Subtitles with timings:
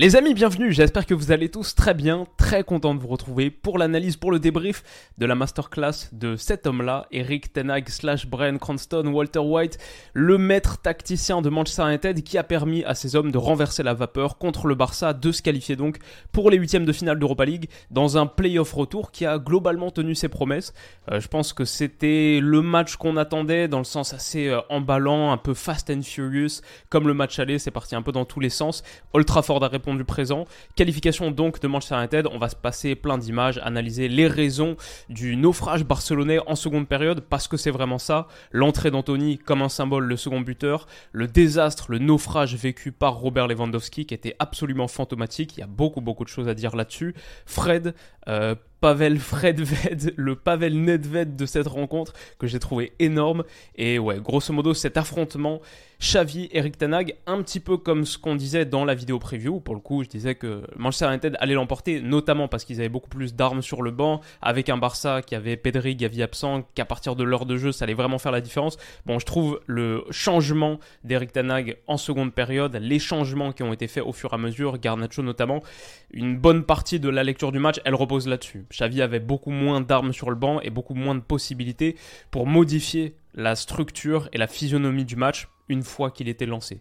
[0.00, 3.50] Les amis, bienvenue, j'espère que vous allez tous très bien, très content de vous retrouver
[3.50, 4.84] pour l'analyse, pour le débrief
[5.18, 9.76] de la masterclass de cet homme-là, Eric Tenag slash Brian Cranston, Walter White,
[10.12, 13.92] le maître tacticien de Manchester United qui a permis à ces hommes de renverser la
[13.92, 15.98] vapeur contre le Barça, de se qualifier donc
[16.30, 20.14] pour les huitièmes de finale d'Europa League dans un playoff retour qui a globalement tenu
[20.14, 20.74] ses promesses.
[21.10, 25.32] Euh, je pense que c'était le match qu'on attendait dans le sens assez euh, emballant,
[25.32, 28.38] un peu fast and furious, comme le match aller, c'est parti un peu dans tous
[28.38, 28.84] les sens.
[29.12, 30.44] Old Trafford a du présent.
[30.76, 32.26] Qualification donc de Manchester United.
[32.32, 34.76] On va se passer plein d'images, analyser les raisons
[35.08, 38.28] du naufrage barcelonais en seconde période, parce que c'est vraiment ça.
[38.52, 40.86] L'entrée d'Anthony comme un symbole, le second buteur.
[41.12, 45.56] Le désastre, le naufrage vécu par Robert Lewandowski, qui était absolument fantomatique.
[45.56, 47.14] Il y a beaucoup, beaucoup de choses à dire là-dessus.
[47.46, 47.94] Fred,
[48.28, 53.44] euh, Pavel Fredved, le Pavel Nedved de cette rencontre que j'ai trouvé énorme.
[53.76, 55.60] Et ouais, grosso modo, cet affrontement
[56.00, 59.58] Xavi, Eric Tanag, un petit peu comme ce qu'on disait dans la vidéo preview.
[59.58, 63.08] Pour le coup, je disais que Manchester United allait l'emporter, notamment parce qu'ils avaient beaucoup
[63.08, 67.16] plus d'armes sur le banc, avec un Barça qui avait Pedri, Gavi absent, qu'à partir
[67.16, 68.76] de l'heure de jeu, ça allait vraiment faire la différence.
[69.06, 73.88] Bon, je trouve le changement d'Eric Tanag en seconde période, les changements qui ont été
[73.88, 75.62] faits au fur et à mesure, Garnacho notamment,
[76.12, 78.66] une bonne partie de la lecture du match, elle repose là-dessus.
[78.70, 81.96] Xavi avait beaucoup moins d'armes sur le banc et beaucoup moins de possibilités
[82.30, 86.80] pour modifier la structure et la physionomie du match une fois qu'il était lancé.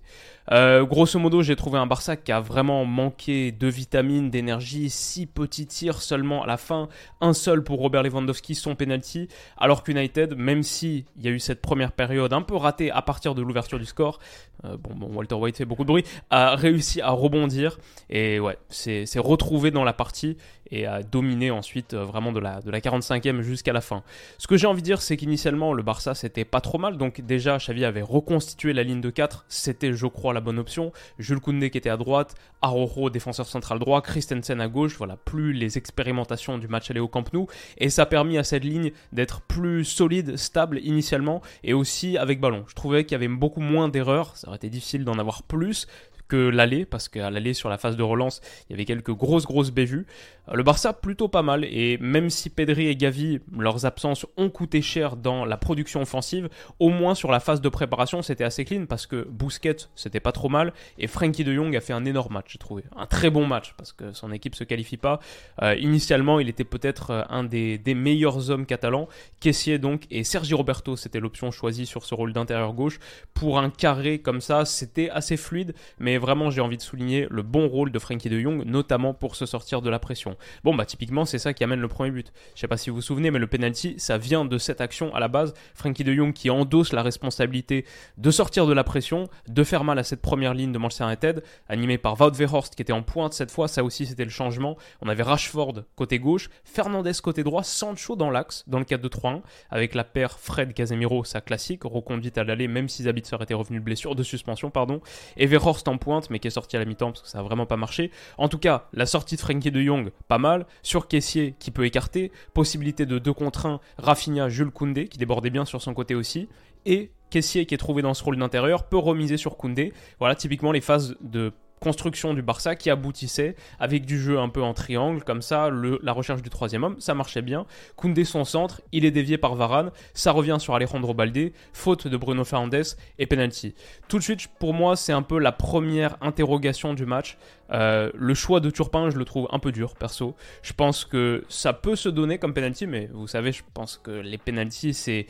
[0.52, 5.26] Euh, grosso modo, j'ai trouvé un Barça qui a vraiment manqué de vitamines, d'énergie, six
[5.26, 6.88] petits tirs seulement à la fin,
[7.20, 9.27] un seul pour Robert Lewandowski, son penalty,
[9.58, 13.02] alors qu'United, même si il y a eu cette première période un peu ratée à
[13.02, 14.20] partir de l'ouverture du score,
[14.66, 17.77] euh, bon, bon, Walter White fait beaucoup de bruit, a réussi à rebondir
[18.10, 20.38] et ouais, c'est retrouvé dans la partie
[20.72, 24.04] et a dominé ensuite euh, vraiment de la, de la 45e jusqu'à la fin.
[24.38, 27.58] Ce que j'ai envie de dire, c'est qu'initialement, le Barça, pas trop mal, donc déjà,
[27.58, 30.92] Xavi avait reconstitué la ligne de 4, c'était, je crois, la bonne option.
[31.20, 35.53] Jules Koundé qui était à droite, Arojo, défenseur central droit, Christensen à gauche, voilà, plus
[35.53, 38.92] les expérimentations du match aller au Camp Nou, et ça a permis à cette ligne
[39.11, 42.65] d'être plus solide, stable initialement, et aussi avec ballon.
[42.67, 45.87] Je trouvais qu'il y avait beaucoup moins d'erreurs, ça aurait été difficile d'en avoir plus,
[46.27, 49.45] que l'aller, parce qu'à l'aller sur la phase de relance, il y avait quelques grosses
[49.45, 50.05] grosses bévues.
[50.49, 54.49] Euh, le Barça plutôt pas mal, et même si Pedri et Gavi, leurs absences ont
[54.49, 56.49] coûté cher dans la production offensive,
[56.80, 60.32] au moins sur la phase de préparation, c'était assez clean, parce que Busquets, c'était pas
[60.32, 62.83] trop mal, et Frankie de Jong a fait un énorme match, j'ai trouvé.
[62.95, 65.20] Un très bon match, parce que son équipe se qualifie pas.
[65.61, 69.08] Euh, initialement, il était peut-être euh, un des, des, meilleurs hommes catalans,
[69.39, 72.99] Caissier donc, et Sergi Roberto, c'était l'option choisie sur ce rôle d'intérieur gauche.
[73.33, 77.42] Pour un carré comme ça, c'était assez fluide, mais vraiment j'ai envie de souligner le
[77.42, 80.38] bon rôle de Frankie de Jong, notamment pour se sortir de la pression.
[80.64, 82.32] Bon bah typiquement c'est ça qui amène le premier but.
[82.55, 85.14] Je sais pas si vous vous souvenez, mais le penalty ça vient de cette action
[85.16, 85.54] à la base.
[85.73, 87.86] Frankie de Jong qui endosse la responsabilité
[88.17, 91.44] de sortir de la pression, de faire mal à cette première ligne de Manchester United,
[91.70, 94.78] animé par Wout Weghorst qui était en pointe cette fois, ça aussi c'était le changement.
[95.02, 99.95] On avait Rashford côté gauche, Fernandez côté droit, Sancho dans l'axe dans le 4-2-3-1 avec
[99.95, 103.84] la paire Fred Casemiro, sa classique, reconduite à l'aller même si Zabitzer était revenu de
[103.84, 105.02] blessure, de suspension pardon,
[105.36, 107.44] et Weghorst en pointe mais qui est sorti à la mi-temps parce que ça a
[107.44, 108.12] vraiment pas marché.
[108.38, 110.66] En tout cas, la sortie de Frankie de Jong, pas mal.
[110.84, 112.32] Sur Caissier qui peut écarter.
[112.54, 116.48] Possibilité de 2 contre 1, Rafinha, Jules Koundé qui débordait bien sur son côté aussi.
[116.86, 119.94] Et Caissier qui est trouvé dans ce rôle d'intérieur peut remiser sur Koundé.
[120.20, 124.61] Voilà typiquement les phases de construction du Barça qui aboutissait avec du jeu un peu
[124.61, 125.70] en triangle, comme ça,
[126.02, 127.65] la recherche du troisième homme, ça marchait bien.
[127.95, 132.18] Koundé son centre, il est dévié par Varane, ça revient sur Alejandro Balde, faute de
[132.18, 132.83] Bruno Fernandes
[133.19, 133.75] et penalty.
[134.07, 137.38] Tout de suite, pour moi, c'est un peu la première interrogation du match.
[137.72, 140.36] Euh, le choix de Turpin, je le trouve un peu dur, perso.
[140.62, 144.12] Je pense que ça peut se donner comme penalty, mais vous savez, je pense que
[144.12, 145.28] les penalties, c'est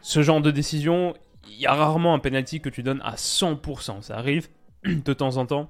[0.00, 1.14] ce genre de décision.
[1.48, 4.02] Il y a rarement un penalty que tu donnes à 100%.
[4.02, 4.48] Ça arrive
[4.84, 5.68] de temps en temps.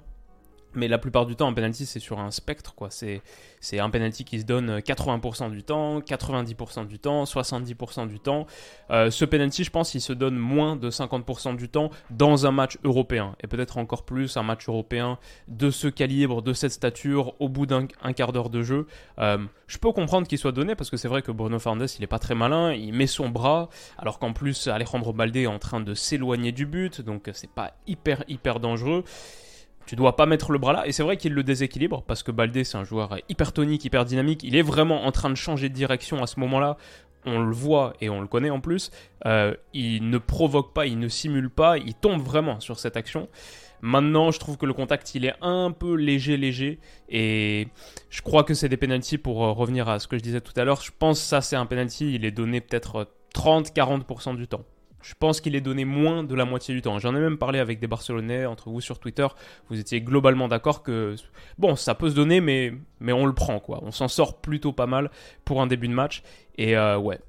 [0.75, 2.89] Mais la plupart du temps, un penalty, c'est sur un spectre, quoi.
[2.89, 3.21] C'est,
[3.59, 8.45] c'est un penalty qui se donne 80% du temps, 90% du temps, 70% du temps.
[8.91, 12.51] Euh, ce penalty, je pense, il se donne moins de 50% du temps dans un
[12.51, 13.35] match européen.
[13.43, 15.17] Et peut-être encore plus un match européen
[15.47, 18.87] de ce calibre, de cette stature, au bout d'un quart d'heure de jeu.
[19.19, 19.37] Euh,
[19.67, 22.07] je peux comprendre qu'il soit donné, parce que c'est vrai que Bruno Fernandes, il est
[22.07, 25.81] pas très malin, il met son bras, alors qu'en plus, Alejandro Balde est en train
[25.81, 29.03] de s'éloigner du but, donc c'est pas hyper, hyper dangereux.
[29.85, 30.87] Tu dois pas mettre le bras là.
[30.87, 34.05] Et c'est vrai qu'il le déséquilibre parce que Baldé, c'est un joueur hyper tonique, hyper
[34.05, 34.41] dynamique.
[34.43, 36.77] Il est vraiment en train de changer de direction à ce moment-là.
[37.25, 38.91] On le voit et on le connaît en plus.
[39.25, 43.27] Euh, il ne provoque pas, il ne simule pas, il tombe vraiment sur cette action.
[43.81, 46.79] Maintenant, je trouve que le contact, il est un peu léger, léger.
[47.09, 47.67] Et
[48.09, 50.53] je crois que c'est des pénalties pour euh, revenir à ce que je disais tout
[50.55, 50.81] à l'heure.
[50.81, 52.13] Je pense que ça, c'est un penalty.
[52.13, 54.63] Il est donné peut-être 30-40% du temps.
[55.05, 56.97] Je pense qu'il est donné moins de la moitié du temps.
[56.97, 59.27] J'en ai même parlé avec des Barcelonais entre vous sur Twitter.
[59.69, 61.15] Vous étiez globalement d'accord que
[61.59, 62.73] bon, ça peut se donner, mais
[63.13, 63.81] on le prend quoi.
[63.83, 65.11] On s'en sort plutôt pas mal
[65.43, 66.23] pour un début de match.
[66.57, 67.19] Et euh, ouais,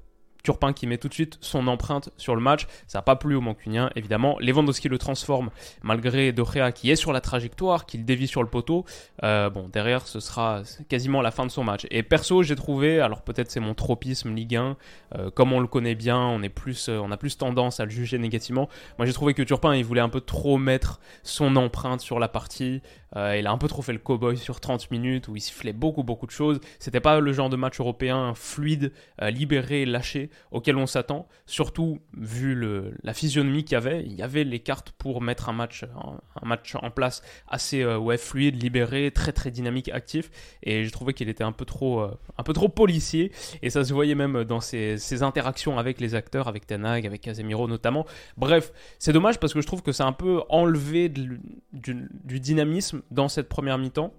[0.47, 2.67] Turpin qui met tout de suite son empreinte sur le match.
[2.87, 4.37] Ça n'a pas plu au Mancunien, évidemment.
[4.39, 5.49] Lewandowski le transforme
[5.83, 8.85] malgré De qui est sur la trajectoire, qu'il dévie sur le poteau.
[9.23, 11.85] Euh, bon, derrière, ce sera quasiment la fin de son match.
[11.91, 14.77] Et perso, j'ai trouvé, alors peut-être c'est mon tropisme Ligue 1,
[15.17, 17.83] euh, comme on le connaît bien, on, est plus, euh, on a plus tendance à
[17.83, 18.69] le juger négativement.
[18.97, 22.29] Moi, j'ai trouvé que Turpin, il voulait un peu trop mettre son empreinte sur la
[22.29, 22.81] partie.
[23.15, 26.03] Il a un peu trop fait le cowboy sur 30 minutes où il sifflait beaucoup,
[26.03, 26.59] beaucoup de choses.
[26.79, 32.57] C'était pas le genre de match européen fluide, libéré, lâché auquel on s'attend, surtout vu
[33.03, 34.03] la physionomie qu'il y avait.
[34.03, 37.97] Il y avait les cartes pour mettre un match, un, match en place assez euh,
[37.97, 40.29] ouais, fluide, libéré, très très dynamique, actif.
[40.63, 43.31] Et je trouvais qu'il était un peu trop, euh, un peu trop policier.
[43.61, 47.67] Et ça se voyait même dans ses, interactions avec les acteurs, avec Tenag, avec Casemiro
[47.67, 48.05] notamment.
[48.37, 53.27] Bref, c'est dommage parce que je trouve que c'est un peu enlevé du dynamisme dans
[53.27, 54.13] cette première mi-temps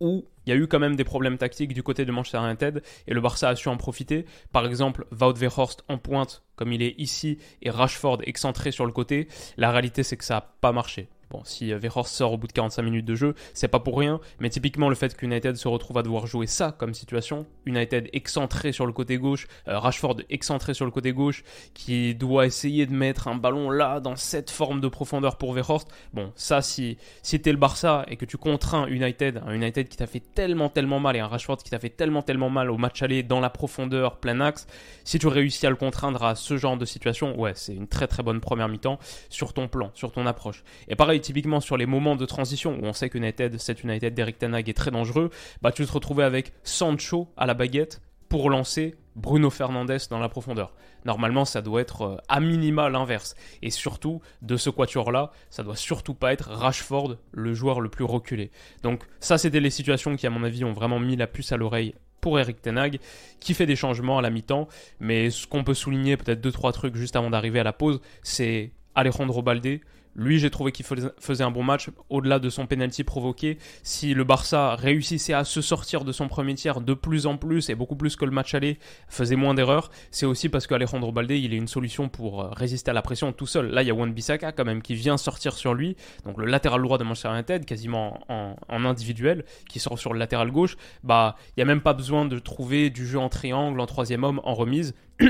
[0.00, 2.82] où il y a eu quand même des problèmes tactiques du côté de Manchester United
[3.06, 4.26] et le Barça a su en profiter.
[4.52, 8.92] Par exemple, Wout Weghorst en pointe comme il est ici et Rashford excentré sur le
[8.92, 9.28] côté.
[9.56, 11.08] La réalité c'est que ça n'a pas marché.
[11.30, 13.98] Bon, si euh, Verhorst sort au bout de 45 minutes de jeu, c'est pas pour
[13.98, 18.08] rien, mais typiquement le fait qu'United se retrouve à devoir jouer ça comme situation, United
[18.14, 21.44] excentré sur le côté gauche, euh, Rashford excentré sur le côté gauche,
[21.74, 25.88] qui doit essayer de mettre un ballon là, dans cette forme de profondeur pour Verhorst,
[26.14, 29.98] bon, ça, si, si t'es le Barça et que tu contrains United, un United qui
[29.98, 32.78] t'a fait tellement, tellement mal, et un Rashford qui t'a fait tellement, tellement mal au
[32.78, 34.66] match aller, dans la profondeur, plein axe,
[35.04, 38.06] si tu réussis à le contraindre à ce genre de situation, ouais, c'est une très
[38.06, 38.98] très bonne première mi-temps
[39.28, 40.64] sur ton plan, sur ton approche.
[40.88, 44.14] Et pareil, typiquement sur les moments de transition où on sait que United, cette United
[44.14, 45.30] d'Eric Tanag est très dangereux,
[45.62, 50.28] bah tu te retrouvais avec Sancho à la baguette pour lancer Bruno Fernandes dans la
[50.28, 50.74] profondeur.
[51.04, 53.34] Normalement, ça doit être euh, à minima l'inverse.
[53.62, 58.04] Et surtout, de ce quatuor-là, ça doit surtout pas être Rashford, le joueur le plus
[58.04, 58.50] reculé.
[58.82, 61.56] Donc ça, c'était les situations qui, à mon avis, ont vraiment mis la puce à
[61.56, 62.98] l'oreille pour Eric Tenag,
[63.40, 64.68] qui fait des changements à la mi-temps.
[65.00, 68.00] Mais ce qu'on peut souligner, peut-être deux, trois trucs juste avant d'arriver à la pause,
[68.22, 69.80] c'est Alejandro Balde,
[70.18, 73.56] lui, j'ai trouvé qu'il faisait un bon match au-delà de son penalty provoqué.
[73.84, 77.70] Si le Barça réussissait à se sortir de son premier tiers de plus en plus
[77.70, 78.78] et beaucoup plus que le match aller,
[79.08, 82.90] faisait moins d'erreurs, c'est aussi parce qu'Alejandro Balde, il est une solution pour euh, résister
[82.90, 83.70] à la pression tout seul.
[83.70, 86.46] Là, il y a Wan Bissaka quand même qui vient sortir sur lui, donc le
[86.46, 90.76] latéral droit de Manchester United, quasiment en, en individuel, qui sort sur le latéral gauche.
[91.04, 94.24] Bah, il n'y a même pas besoin de trouver du jeu en triangle, en troisième
[94.24, 94.96] homme, en remise.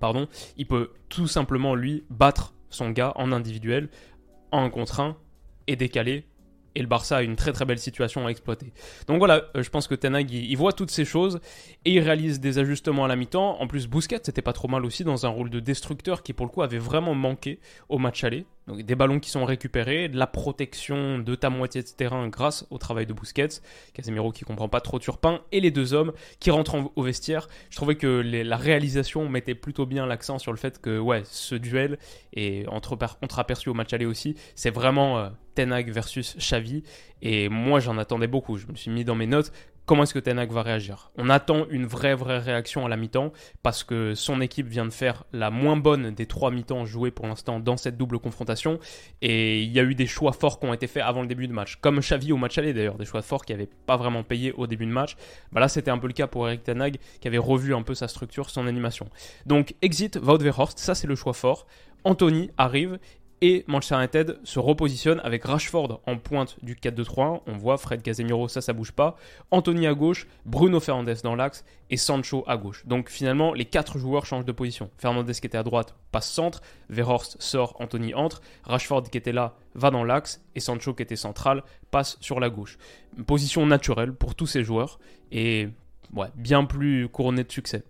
[0.00, 0.28] Pardon,
[0.58, 3.88] il peut tout simplement lui battre son gars en individuel,
[4.52, 5.16] en contre 1
[5.66, 6.26] et décalé.
[6.74, 8.72] Et le Barça a une très très belle situation à exploiter.
[9.06, 11.40] Donc voilà, euh, je pense que Tenag il, voit toutes ces choses
[11.84, 13.60] et il réalise des ajustements à la mi-temps.
[13.60, 16.46] En plus, Bousquet c'était pas trop mal aussi dans un rôle de destructeur qui pour
[16.46, 18.46] le coup avait vraiment manqué au match aller.
[18.66, 22.66] Donc des ballons qui sont récupérés, de la protection de ta moitié de terrain grâce
[22.70, 23.60] au travail de Busquets,
[23.92, 27.48] Casemiro qui comprend pas trop Turpin, et les deux hommes qui rentrent au vestiaire.
[27.68, 31.54] Je trouvais que la réalisation mettait plutôt bien l'accent sur le fait que ouais, ce
[31.54, 31.98] duel,
[32.32, 32.96] et entre,
[33.36, 36.82] aperçu au match aller aussi, c'est vraiment euh, Tenag versus Xavi,
[37.22, 38.58] et moi j'en attendais beaucoup.
[38.58, 39.52] Je me suis mis dans mes notes
[39.86, 41.10] comment est-ce que Tenak va réagir?
[41.16, 43.32] On attend une vraie vraie réaction à la mi-temps
[43.62, 47.26] parce que son équipe vient de faire la moins bonne des trois mi-temps joués pour
[47.26, 48.78] l'instant dans cette double confrontation
[49.20, 51.48] et il y a eu des choix forts qui ont été faits avant le début
[51.48, 54.22] de match, comme Xavi au match aller d'ailleurs, des choix forts qui n'avaient pas vraiment
[54.22, 55.16] payé au début de match.
[55.52, 57.94] Bah là c'était un peu le cas pour Eric Tenag qui avait revu un peu
[57.94, 59.08] sa structure, son animation.
[59.46, 61.66] Donc exit Wout Verhorst, ça c'est le choix fort.
[62.04, 62.98] Anthony arrive
[63.40, 67.42] Et Manchester United se repositionne avec Rashford en pointe du 4-2-3-1.
[67.46, 69.16] On voit Fred Casemiro, ça, ça bouge pas.
[69.50, 72.86] Anthony à gauche, Bruno Fernandes dans l'axe et Sancho à gauche.
[72.86, 74.90] Donc finalement, les quatre joueurs changent de position.
[74.96, 79.56] Fernandes qui était à droite passe centre, Verhorst sort, Anthony entre, Rashford qui était là
[79.74, 82.78] va dans l'axe et Sancho qui était central passe sur la gauche.
[83.26, 84.98] Position naturelle pour tous ces joueurs
[85.32, 85.68] et
[86.36, 87.82] bien plus couronnée de succès.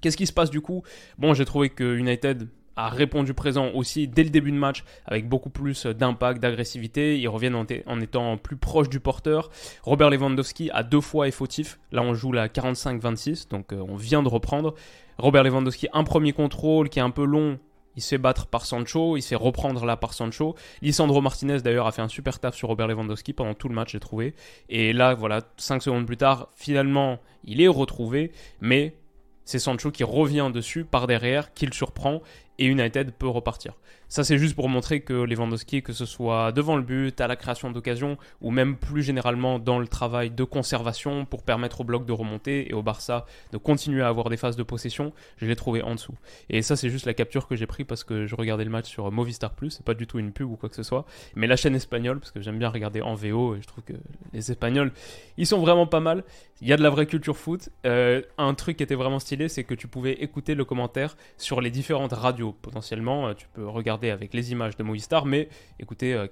[0.00, 0.82] Qu'est-ce qui se passe du coup?
[1.18, 5.28] Bon, j'ai trouvé que United a répondu présent aussi dès le début de match avec
[5.28, 7.18] beaucoup plus d'impact, d'agressivité.
[7.18, 9.50] Ils reviennent en, étant plus proches du porteur.
[9.82, 11.78] Robert Lewandowski a deux fois est fautif.
[11.92, 14.74] Là, on joue la 45-26, donc euh, on vient de reprendre.
[15.18, 17.58] Robert Lewandowski, un premier contrôle qui est un peu long.
[17.96, 20.56] Il se fait battre par Sancho, il se fait reprendre là par Sancho.
[20.82, 23.92] Lisandro Martinez d'ailleurs a fait un super taf sur Robert Lewandowski pendant tout le match,
[23.92, 24.34] j'ai trouvé.
[24.68, 28.96] Et là, voilà, 5 secondes plus tard, finalement, il est retrouvé, mais
[29.44, 32.22] c'est Sancho qui revient dessus par derrière, qui le surprend
[32.58, 33.74] et United peut repartir.
[34.14, 37.34] Ça, c'est juste pour montrer que Lewandowski, que ce soit devant le but, à la
[37.34, 42.06] création d'occasion, ou même plus généralement dans le travail de conservation pour permettre au bloc
[42.06, 45.56] de remonter et au Barça de continuer à avoir des phases de possession, je l'ai
[45.56, 46.14] trouvé en dessous.
[46.48, 48.88] Et ça, c'est juste la capture que j'ai pris parce que je regardais le match
[48.88, 51.48] sur Movistar Plus, c'est pas du tout une pub ou quoi que ce soit, mais
[51.48, 53.94] la chaîne espagnole, parce que j'aime bien regarder en VO et je trouve que
[54.32, 54.92] les Espagnols,
[55.38, 56.22] ils sont vraiment pas mal.
[56.60, 57.68] Il y a de la vraie culture foot.
[57.84, 61.60] Euh, un truc qui était vraiment stylé, c'est que tu pouvais écouter le commentaire sur
[61.60, 62.54] les différentes radios.
[62.62, 66.26] Potentiellement, euh, tu peux regarder avec les images de Movistar, mais écoutez euh,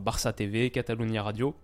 [0.00, 1.54] Barça TV, Catalunya Radio.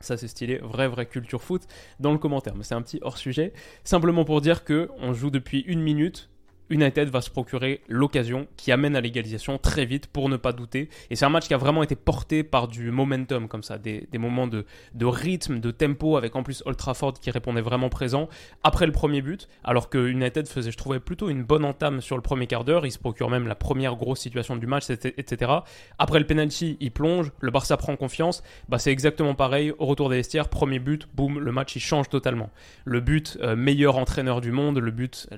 [0.00, 1.66] Ça c'est stylé, vraie vraie culture foot
[1.98, 3.52] dans le commentaire, mais c'est un petit hors sujet.
[3.84, 6.30] Simplement pour dire que on joue depuis une minute,
[6.70, 10.88] United va se procurer l'occasion qui amène à l'égalisation très vite pour ne pas douter.
[11.10, 14.06] Et c'est un match qui a vraiment été porté par du momentum comme ça, des,
[14.14, 18.28] moments de, de, rythme, de tempo, avec en plus Old Trafford qui répondait vraiment présent
[18.62, 22.16] après le premier but, alors que United faisait, je trouvais, plutôt une bonne entame sur
[22.16, 22.86] le premier quart d'heure.
[22.86, 25.52] Il se procure même la première grosse situation du match, etc.
[25.98, 28.42] Après le penalty, il plonge, le Barça prend confiance.
[28.68, 29.72] Bah, c'est exactement pareil.
[29.78, 32.50] Au retour des vestiaires, premier but, boum, le match il change totalement.
[32.84, 35.28] Le but, euh, meilleur entraîneur du monde, le but,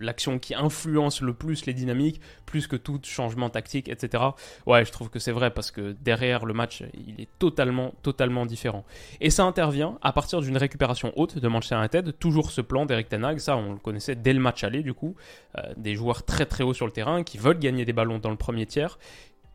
[0.00, 4.22] l'action qui influence le plus les dynamiques, plus que tout changement tactique, etc.
[4.66, 8.44] Ouais, je trouve que c'est vrai parce que derrière le match, il est totalement, totalement
[8.46, 8.84] différent.
[9.20, 13.08] Et ça intervient à partir d'une récupération haute de Manchester United, toujours ce plan d'Eric
[13.08, 15.14] Tenag, ça on le connaissait dès le match aller du coup,
[15.56, 18.30] euh, des joueurs très très hauts sur le terrain qui veulent gagner des ballons dans
[18.30, 18.98] le premier tiers,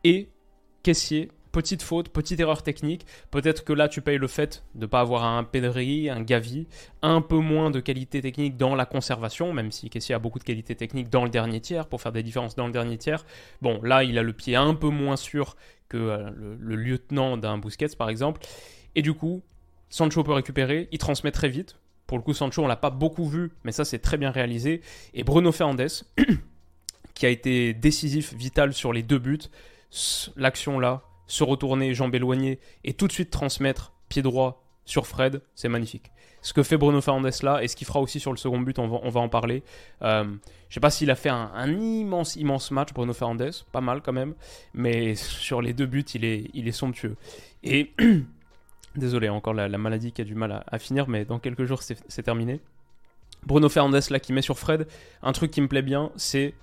[0.03, 0.29] et
[0.82, 3.05] Caissier petite faute, petite erreur technique.
[3.31, 6.67] Peut-être que là, tu payes le fait de ne pas avoir un Pedri, un Gavi,
[7.01, 10.43] un peu moins de qualité technique dans la conservation, même si Kessie a beaucoup de
[10.43, 13.25] qualité technique dans le dernier tiers, pour faire des différences dans le dernier tiers.
[13.62, 15.55] Bon, là, il a le pied un peu moins sûr
[15.88, 18.41] que euh, le, lieutenant d'un Busquets, par exemple.
[18.95, 19.43] Et du coup,
[19.89, 21.79] Sancho peut récupérer, il transmet très vite.
[22.07, 24.81] Pour le coup, Sancho, on l'a pas beaucoup vu, mais ça, c'est très bien réalisé.
[25.13, 26.03] Et Bruno Fernandes,
[27.13, 29.39] qui a été décisif, vital sur les deux buts,
[30.36, 35.42] l'action là, se retourner, jambes éloignées et tout de suite transmettre pied droit sur Fred,
[35.56, 36.12] c'est magnifique.
[36.42, 38.77] Ce que fait Bruno Fernandes là et ce qu'il fera aussi sur le second but,
[38.77, 39.63] on va, en parler.
[40.01, 40.25] Euh,
[40.68, 44.12] je sais pas s'il a fait un, immense, immense match, Bruno Fernandes, pas mal quand
[44.12, 44.34] même,
[44.74, 47.15] mais sur les deux buts, il est, il est somptueux.
[47.63, 47.94] Et
[48.96, 51.82] désolé, encore la, maladie qui a du mal à, à finir, mais dans quelques jours,
[51.82, 52.60] c'est terminé.
[53.46, 54.88] Bruno Fernandes là qui met sur Fred,
[55.22, 56.53] un truc qui me plaît bien, c'est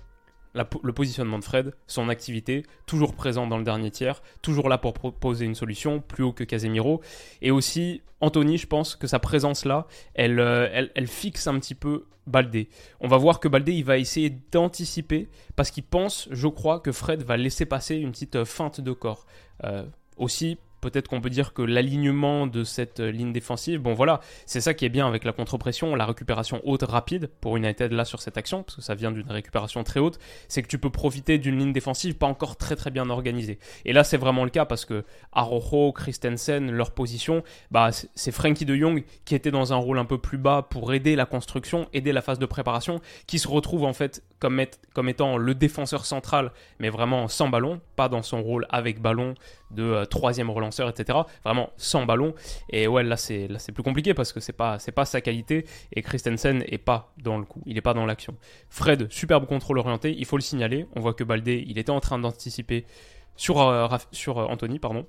[0.53, 4.93] le positionnement de Fred, son activité, toujours présent dans le dernier tiers, toujours là pour
[4.93, 7.01] proposer une solution, plus haut que Casemiro.
[7.41, 11.75] Et aussi, Anthony, je pense que sa présence là, elle, euh, elle, fixe un petit
[11.75, 12.69] peu Baldé.
[12.99, 16.91] On va voir que Baldé, il va essayer d'anticiper, parce qu'il pense, je crois, que
[16.91, 19.25] Fred va laisser passer une petite euh, feinte de corps.
[19.63, 19.85] Euh,
[20.17, 24.61] aussi, peut-être qu'on peut dire que l'alignement de cette euh, ligne défensive, bon voilà, c'est
[24.61, 28.21] ça qui est bien avec la contre-pression, la récupération haute rapide pour United là sur
[28.21, 31.37] cette action, parce que ça vient d'une récupération très haute, c'est que tu peux profiter
[31.37, 33.59] d'une ligne défensive pas encore très très bien organisée.
[33.85, 38.65] Et là c'est vraiment le cas parce que Arojo, Christensen, leur position, bah, c'est Frankie
[38.65, 41.87] de Jong qui était dans un rôle un peu plus bas pour aider la construction,
[41.93, 46.51] aider la phase de préparation, qui se retrouve en fait comme, étant le défenseur central,
[46.79, 49.35] mais vraiment sans ballon, pas dans son rôle avec ballon
[49.69, 51.19] de euh, troisième relanceur, etc.
[51.45, 52.33] Vraiment sans ballon.
[52.69, 55.65] Et ouais, là c'est là c'est plus compliqué parce que c'est pas pas sa qualité
[55.93, 58.35] et Christensen est pas dans le coup, il est pas dans l'action.
[58.69, 60.87] Fred, superbe contrôle orienté, il faut le signaler.
[60.95, 62.85] On voit que Baldé, il était en train d'anticiper
[63.35, 65.05] sur euh, sur euh, Anthony, pardon.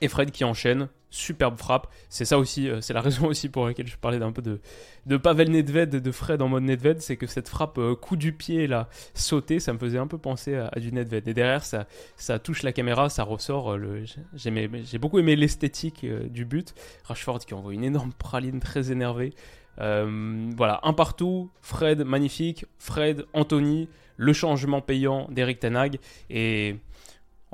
[0.00, 1.86] Et Fred qui enchaîne, superbe frappe.
[2.08, 4.60] C'est ça aussi, euh, c'est la raison aussi pour laquelle je parlais d'un peu de,
[5.06, 8.32] de Pavel Nedved, de Fred en mode Nedved, c'est que cette frappe euh, coup du
[8.32, 11.28] pied là, sauté, ça me faisait un peu penser à, du Nedved.
[11.28, 11.86] Et derrière, ça,
[12.16, 13.72] ça touche la caméra, ça ressort.
[13.72, 16.74] Euh, j'ai beaucoup aimé l'esthétique du but.
[17.04, 19.32] Rashford qui envoie une énorme praline très énervée.
[19.78, 25.98] voilà, un partout, Fred magnifique, Fred, Anthony, le changement payant d'Eric Tenag
[26.30, 26.76] et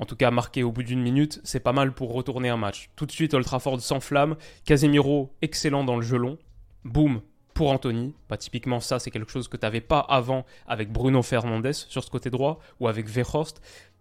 [0.00, 2.90] en tout cas marqué au bout d'une minute, c'est pas mal pour retourner un match.
[2.96, 6.38] Tout de suite, Old Trafford s'enflamme, Casemiro excellent dans le gelon,
[6.84, 7.20] boum,
[7.52, 8.14] pour Anthony.
[8.30, 12.10] Bah, typiquement, ça, c'est quelque chose que tu pas avant avec Bruno Fernandes sur ce
[12.10, 13.60] côté droit ou avec Verhorst.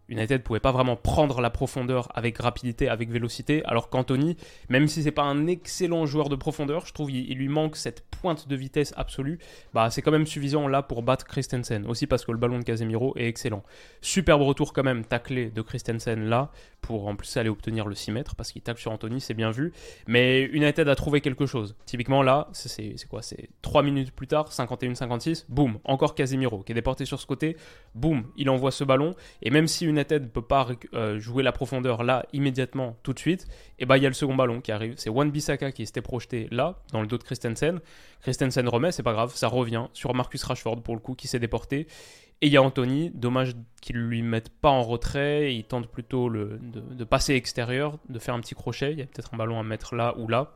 [0.10, 4.36] United pouvait pas vraiment prendre la profondeur avec rapidité, avec vélocité, alors qu'Anthony,
[4.68, 8.02] même si c'est pas un excellent joueur de profondeur, je trouve il, lui manque cette
[8.02, 9.40] pointe de vitesse absolue,
[9.74, 12.64] bah c'est quand même suffisant là pour battre Christensen, aussi parce que le ballon de
[12.64, 13.64] Casemiro est excellent.
[14.02, 16.52] Superbe retour quand même taclé de Christensen là,
[16.82, 19.52] pour en plus aller obtenir le 6 mètres, parce qu'il tacle sur Anthony, c'est bien
[19.52, 19.74] vu,
[20.08, 21.76] mais United a trouvé quelque chose.
[21.86, 23.22] Typiquement là, c'est quoi?
[23.22, 27.56] C'est 3 minutes plus tard, 51-56, boum, encore Casemiro qui est déporté sur ce côté,
[27.96, 31.44] boum, il envoie ce ballon, et même si une United ne peut pas euh, jouer
[31.44, 34.62] la profondeur là immédiatement tout de suite, et bah il y a le second ballon
[34.62, 34.94] qui arrive.
[34.98, 37.80] C'est Wan Bissaka qui s'était projeté là, dans le dos de Christensen.
[38.22, 41.40] Christensen remet, c'est pas grave, ça revient sur Marcus Rashford pour le coup qui s'est
[41.40, 41.88] déporté.
[42.42, 45.88] Et il y a Anthony, dommage qu'il ne lui mette pas en retrait, il tente
[45.88, 49.38] plutôt le, de passer extérieur, de faire un petit crochet, il y a peut-être un
[49.38, 50.54] ballon à mettre là ou là.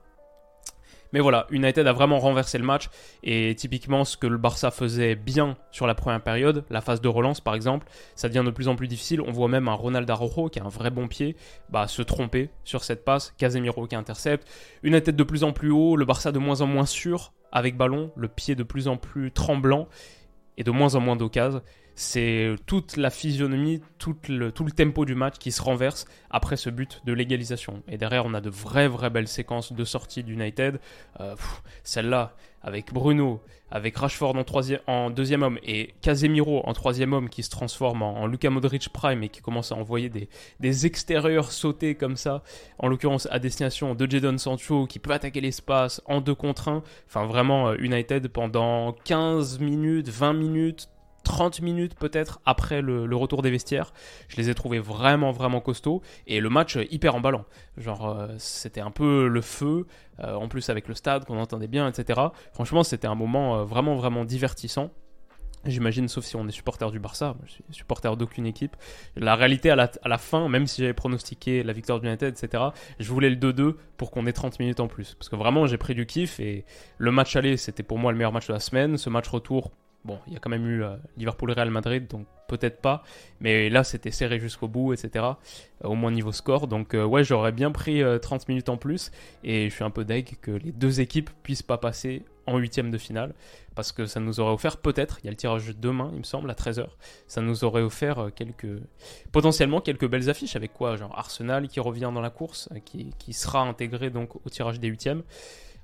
[1.13, 2.89] Mais voilà, United a vraiment renversé le match.
[3.23, 7.07] Et typiquement ce que le Barça faisait bien sur la première période, la phase de
[7.07, 9.21] relance par exemple, ça devient de plus en plus difficile.
[9.21, 11.37] On voit même un Ronald Araujo qui a un vrai bon pied,
[11.69, 14.47] bah, se tromper sur cette passe, Casemiro qui intercepte,
[14.81, 18.11] United de plus en plus haut, le Barça de moins en moins sûr avec ballon,
[18.15, 19.87] le pied de plus en plus tremblant
[20.57, 21.61] et de moins en moins d'occasions
[21.95, 26.57] c'est toute la physionomie, tout le, tout le tempo du match qui se renverse après
[26.57, 27.83] ce but de légalisation.
[27.87, 30.79] Et derrière, on a de vraies, vraies belles séquences de sortie d'United.
[31.19, 31.35] Euh,
[31.83, 34.35] Celle-là, avec Bruno, avec Rashford
[34.87, 38.89] en, deuxième homme et Casemiro en troisième homme qui se transforme en, en Luka Modric
[38.89, 42.43] Prime et qui commence à envoyer des, des extérieurs sautés comme ça,
[42.77, 46.83] en l'occurrence à destination de Jadon Sancho qui peut attaquer l'espace en deux contre 1.
[47.07, 50.87] Enfin, vraiment, euh, United pendant 15 minutes, 20 minutes,
[51.23, 53.93] 30 minutes peut-être après le, retour des vestiaires.
[54.27, 57.45] Je les ai trouvés vraiment vraiment costauds et le match hyper emballant.
[57.77, 59.87] Genre euh, c'était un peu le feu,
[60.19, 62.19] euh, en plus avec le stade qu'on entendait bien, etc.
[62.53, 64.91] Franchement c'était un moment euh, vraiment vraiment divertissant.
[65.65, 68.75] J'imagine, sauf si on est supporter du Barça, je suis supporter d'aucune équipe.
[69.15, 72.37] La réalité, à la, à la fin, même si j'avais pronostiqué la victoire du United,
[72.37, 72.65] etc.,
[72.99, 75.15] je voulais le 2-2 pour qu'on ait 30 minutes en plus.
[75.15, 76.65] Parce que vraiment, j'ai pris du kiff et
[76.97, 78.97] le match aller, c'était pour moi le meilleur match de la semaine.
[78.97, 79.71] Ce match retour,
[80.05, 83.03] Bon, il y a quand même eu euh, Liverpool-Real Madrid, donc peut-être pas.
[83.39, 85.23] Mais là, c'était serré jusqu'au bout, etc.
[85.23, 86.67] Euh, au moins niveau score.
[86.67, 89.11] Donc, euh, ouais, j'aurais bien pris 30 minutes en plus.
[89.45, 92.91] Et je suis un peu deg que les deux équipes puissent pas passer en huitième
[92.91, 93.33] de finale.
[93.75, 96.23] Parce que ça nous aurait offert peut-être, il y a le tirage demain, il me
[96.23, 96.87] semble, à 13h.
[97.27, 98.67] Ça nous aurait offert quelques.
[99.31, 100.57] potentiellement quelques belles affiches.
[100.57, 100.97] Avec quoi?
[100.97, 104.89] Genre Arsenal qui revient dans la course, qui, qui sera intégré donc au tirage des
[104.89, 105.23] huitièmes.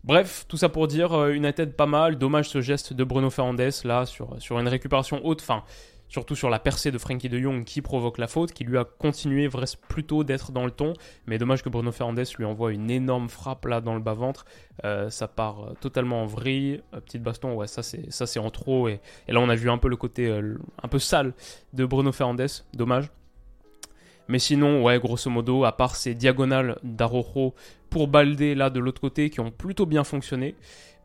[0.04, 2.18] Bref, tout ça pour dire, euh, une tête pas mal.
[2.18, 5.64] Dommage ce geste de Bruno Fernandes là sur, une récupération haute, enfin
[6.08, 8.84] surtout sur la percée de Frankie de Jong qui provoque la faute, qui lui a
[8.84, 9.48] continué
[9.88, 10.94] plutôt d'être dans le ton.
[11.28, 14.46] Mais dommage que Bruno Fernandes lui envoie une énorme frappe là dans le bas-ventre.
[14.86, 16.82] Euh, ça part euh, totalement en vrille.
[16.92, 18.88] petite baston, ouais, ça c'est, en trop.
[18.88, 20.32] Et, et, là on a vu un peu le côté
[20.82, 21.34] un peu sale
[21.74, 22.64] de Bruno Fernandes.
[22.74, 23.12] Dommage.
[24.30, 27.56] Mais sinon, ouais, grosso modo, à part ces diagonales d'Arojo
[27.90, 30.56] pour Baldé là de l'autre côté qui ont plutôt bien fonctionné,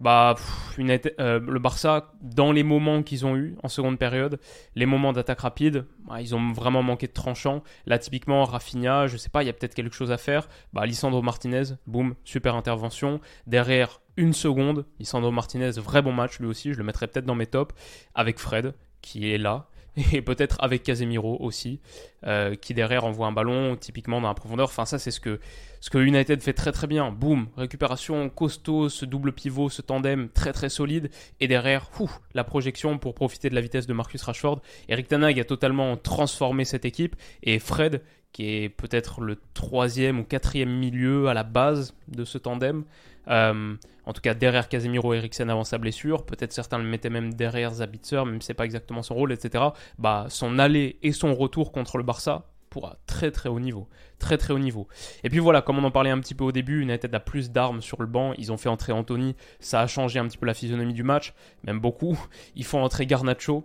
[0.01, 0.35] bah
[0.79, 4.38] euh, le Barça dans les moments qu'ils ont eu en seconde période,
[4.75, 7.62] les moments d'attaque rapide, bah, ils ont vraiment manqué de tranchant.
[7.87, 10.49] Là typiquement Rafinha, je sais pas, il y a peut-être quelque chose à faire.
[10.73, 13.20] Bah Lisandro Martinez, boum, super intervention.
[13.47, 17.35] Derrière une seconde, Lisandro Martinez, vrai bon match lui aussi, je le mettrais peut-être dans
[17.35, 17.75] mes tops
[18.14, 19.68] avec Fred qui est là
[20.12, 21.80] et peut-être avec Casemiro aussi,
[22.26, 24.68] euh, qui derrière envoie un ballon typiquement dans la profondeur.
[24.68, 25.40] Enfin, ça, c'est ce que,
[25.80, 27.11] ce que United fait très très bien.
[27.11, 31.90] Boum, récupération costaud, ce double pivot, ce tandem très très solide, et derrière,
[32.35, 34.61] la projection pour profiter de la vitesse de Marcus Rashford.
[34.88, 38.02] Eric Tanag a totalement transformé cette équipe, et Fred,
[38.35, 42.85] qui est peut-être le troisième ou quatrième milieu à la base de ce tandem,
[43.29, 47.33] euh, en tout cas derrière Casemiro Eriksen avant sa blessure, peut-être certains le mettaient même
[47.33, 49.64] derrière Zabitzer, même si c'est pas exactement son rôle, etc.
[49.99, 53.88] Bah, son aller et son retour contre le Barça pour un très très haut niveau.
[54.18, 54.88] Très très haut niveau.
[55.23, 57.53] Et puis voilà, comme on en parlait un petit peu au début, United a plus
[57.53, 58.33] d'armes sur le banc.
[58.37, 61.35] Ils ont fait entrer Anthony, ça a changé un petit peu la physionomie du match,
[61.62, 62.18] même beaucoup.
[62.57, 63.64] Ils font entrer Garnacho,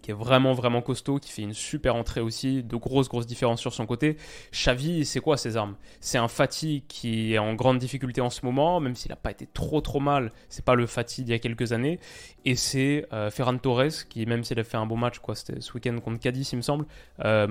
[0.00, 3.60] qui est vraiment vraiment costaud, qui fait une super entrée aussi, de grosses grosses différences
[3.60, 4.16] sur son côté.
[4.52, 5.76] Xavi, c'est quoi ses armes?
[6.00, 9.30] C'est un Fatih qui est en grande difficulté en ce moment, même s'il n'a pas
[9.30, 11.98] été trop trop mal, c'est pas le Fatih d'il y a quelques années.
[12.44, 15.60] Et c'est euh, Ferran Torres qui, même s'il a fait un bon match, quoi, c'était
[15.60, 16.86] ce week-end contre Cadiz, il me semble.
[17.24, 17.48] Euh,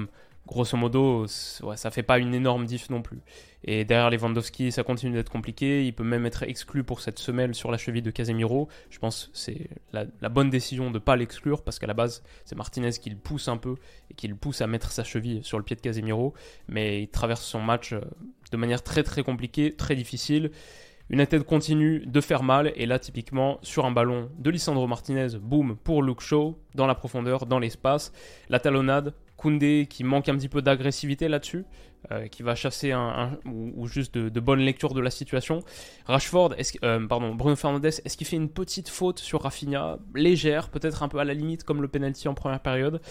[0.50, 1.28] grosso modo,
[1.62, 3.22] ouais, ça fait pas une énorme diff non plus.
[3.64, 5.86] Et derrière Lewandowski, ça continue d'être compliqué.
[5.86, 8.68] Il peut même être exclu pour cette semelle sur la cheville de Casemiro.
[8.90, 12.24] Je pense que c'est la, bonne décision de ne pas l'exclure parce qu'à la base,
[12.46, 13.76] c'est Martinez qui le pousse un peu
[14.10, 16.34] et qui le pousse à mettre sa cheville sur le pied de Casemiro.
[16.68, 18.02] Mais il traverse son match euh,
[18.52, 20.52] de manière très très compliquée, très difficile.
[21.12, 25.76] United continue de faire mal et là typiquement sur un ballon de Lisandro Martinez, boum
[25.76, 28.14] pour Luke Shaw dans la profondeur, dans l'espace,
[28.48, 31.64] la talonnade, Koundé qui manque un petit peu d'agressivité là-dessus,
[32.12, 35.64] euh, qui va chasser un, ou, juste de, bonne lecture de la situation.
[36.06, 41.04] Rashford, euh, pardon, Bruno Fernandes, est-ce qu'il fait une petite faute sur Rafinha, légère, peut-être
[41.04, 43.02] un peu à la limite comme le penalty en première période?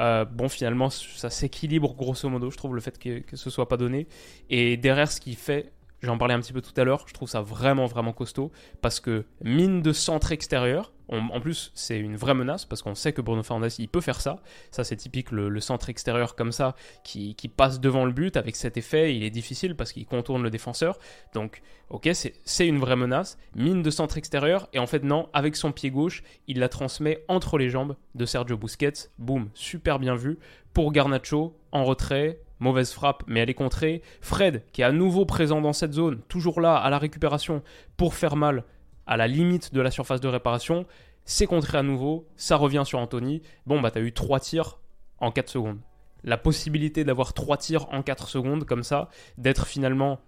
[0.00, 3.68] Euh, bon, finalement, ça s'équilibre grosso modo, je trouve, le fait que, que ce soit
[3.68, 4.06] pas donné.
[4.48, 7.28] Et derrière, ce qui fait J'en parlais un petit peu tout à l'heure, je trouve
[7.28, 12.34] ça vraiment vraiment costaud parce que mine de centre extérieur, en plus c'est une vraie
[12.34, 15.58] menace parce qu'on sait que Bruno Fernandes il peut faire ça, ça c'est typique le,
[15.60, 19.74] centre extérieur comme ça qui, passe devant le but avec cet effet, il est difficile
[19.74, 20.98] parce qu'il contourne le défenseur,
[21.32, 24.68] donc ok c'est une vraie menace, mine de centre extérieur.
[24.74, 28.26] Et en fait non, avec son pied gauche il la transmet entre les jambes de
[28.26, 30.38] Sergio Busquets, boum, super bien vu,
[30.74, 34.02] pour Garnacho en retrait, Mauvaise frappe, mais elle est contrée.
[34.20, 37.62] Fred, qui est à nouveau présent dans cette zone, toujours là à la récupération
[37.96, 38.64] pour faire mal
[39.06, 40.86] à la limite de la surface de réparation.
[41.24, 43.42] C'est contré à nouveau, ça revient sur Anthony.
[43.66, 44.78] Bon, bah t'as eu 3 tirs
[45.18, 45.78] en 4 secondes.
[46.24, 50.20] La possibilité d'avoir 3 tirs en 4 secondes comme ça, d'être finalement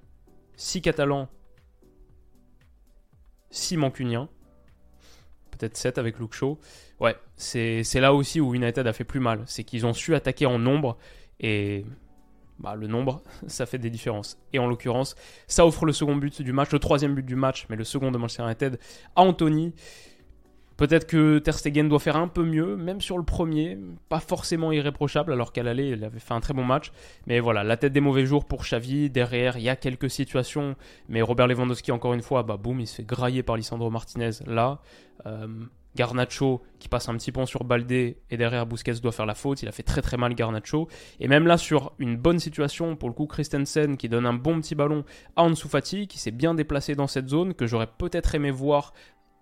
[0.56, 1.28] 6 catalans,
[3.50, 4.28] 6 mancuniens,
[5.50, 6.58] peut-être 7 avec Luke Shaw.
[7.00, 9.42] Ouais, c'est là aussi où United a fait plus mal.
[9.46, 10.98] C'est qu'ils ont su attaquer en nombre
[11.40, 11.84] et
[12.58, 14.38] bah, le nombre, ça fait des différences.
[14.52, 15.14] Et en l'occurrence,
[15.46, 18.10] ça offre le second but du match, le troisième but du match, mais le second
[18.10, 18.78] de Manchester United
[19.16, 19.74] à Anthony.
[20.78, 23.76] Peut-être que Ter Stegen doit faire un peu mieux, même sur le premier,
[24.08, 26.92] pas forcément irréprochable, alors qu'à l'aller, il avait fait un très bon match.
[27.26, 29.10] Mais voilà, la tête des mauvais jours pour Xavi.
[29.10, 30.76] Derrière, il y a quelques situations,
[31.08, 34.30] mais Robert Lewandowski, encore une fois, bah boum, il se fait grailler par Lisandro Martinez
[34.46, 34.80] là.
[35.26, 35.48] Euh,
[35.98, 39.62] Garnacho qui passe un petit pont sur Baldé et derrière Busquets doit faire la faute.
[39.62, 40.86] Il a fait très très mal Garnacho.
[41.18, 44.60] Et même là, sur une bonne situation, pour le coup, Christensen qui donne un bon
[44.60, 48.36] petit ballon à Ansu Fati qui s'est bien déplacé dans cette zone que j'aurais peut-être
[48.36, 48.94] aimé voir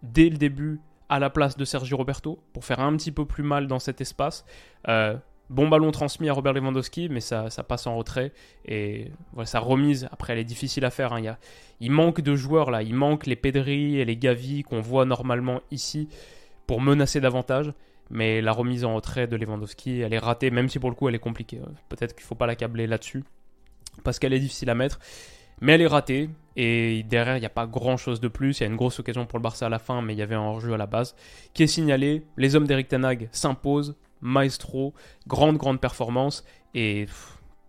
[0.02, 3.42] dès le début à la place de Sergio Roberto pour faire un petit peu plus
[3.42, 4.46] mal dans cet espace.
[4.88, 5.16] Euh,
[5.50, 8.32] bon ballon transmis à Robert Lewandowski, mais ça, passe en retrait.
[8.64, 11.12] Et voilà, sa remise, après, elle est difficile à faire.
[11.12, 11.36] Hein.
[11.80, 12.82] Il, y manque de joueurs là.
[12.82, 16.08] Il manque les Pedri et les Gavi qu'on voit normalement ici
[16.66, 17.72] pour menacer davantage.
[18.08, 21.08] Mais la remise en retrait de Lewandowski, elle est ratée, même si pour le coup
[21.08, 21.60] elle est compliquée.
[21.88, 23.24] Peut-être qu'il ne faut pas l'accabler là-dessus,
[24.04, 25.00] parce qu'elle est difficile à mettre.
[25.60, 28.60] Mais elle est ratée, et derrière, il n'y a pas grand-chose de plus.
[28.60, 30.22] Il y a une grosse occasion pour le Barça à la fin, mais il y
[30.22, 31.16] avait un hors-jeu à la base,
[31.54, 32.22] qui est signalé.
[32.36, 34.94] Les hommes d'Eric Tanag s'imposent, maestro,
[35.26, 37.06] grande, grande performance, et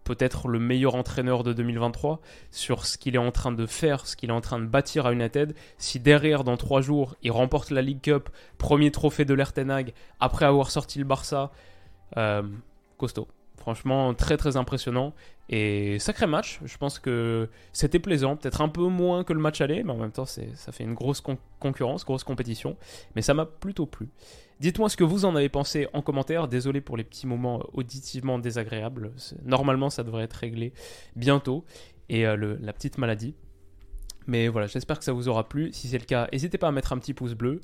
[0.07, 4.15] peut-être le meilleur entraîneur de 2023 sur ce qu'il est en train de faire, ce
[4.15, 5.53] qu'il est en train de bâtir à United.
[5.77, 10.45] Si derrière, dans trois jours, il remporte la League Cup, premier trophée de l'Ertenag, après
[10.45, 11.51] avoir sorti le Barça,
[12.15, 12.41] euh,
[12.97, 13.27] costaud.
[13.67, 15.13] Franchement, très très impressionnant.
[15.49, 16.61] Et sacré match.
[16.63, 18.37] Je pense que c'était plaisant.
[18.37, 20.93] Peut-être un peu moins que le match aller, mais en même temps, ça fait une
[20.93, 21.21] grosse
[21.59, 22.77] concurrence, grosse compétition.
[23.17, 24.07] Mais ça m'a plutôt plu.
[24.61, 26.47] Dites-moi ce que vous en avez pensé en commentaire.
[26.47, 29.11] Désolé pour les petits moments auditivement désagréables.
[29.43, 30.71] Normalement, ça devrait être réglé
[31.17, 31.65] bientôt.
[32.07, 33.35] Et euh, la petite maladie.
[34.27, 35.73] Mais voilà, j'espère que ça vous aura plu.
[35.73, 37.59] Si c'est le cas, n'hésitez pas à mettre un petit pouce bleu.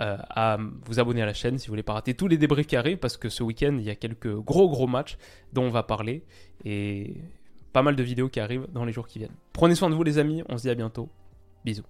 [0.00, 2.76] Euh, à vous abonner à la chaîne si vous voulez pas rater tous les qui
[2.76, 5.18] arrivent parce que ce week-end il y a quelques gros gros matchs
[5.52, 6.22] dont on va parler
[6.64, 7.16] et
[7.72, 9.34] pas mal de vidéos qui arrivent dans les jours qui viennent.
[9.52, 11.08] Prenez soin de vous les amis, on se dit à bientôt.
[11.64, 11.82] Bisous.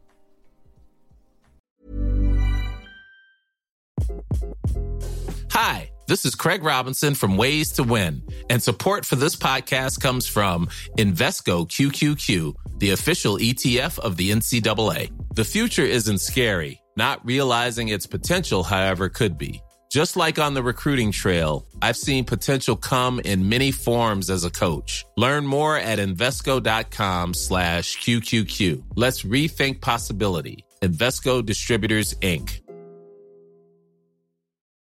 [5.50, 10.26] Hi, this is Craig Robinson from Ways to Win and support for this podcast comes
[10.26, 15.10] from Invesco QQQ, the official ETF of the NCAA.
[15.34, 19.62] The future isn't scary Not realizing its potential, however, could be.
[19.88, 24.50] Just like on the recruiting trail, I've seen potential come in many forms as a
[24.50, 25.06] coach.
[25.16, 28.82] Learn more at Invesco.com slash QQQ.
[28.96, 30.64] Let's rethink possibility.
[30.82, 32.67] Investco Distributors, Inc.